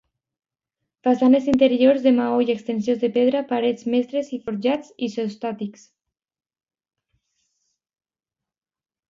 [1.07, 5.85] Façanes interiors de maó i exteriors de pedra, parets mestres i forjats isostàtics.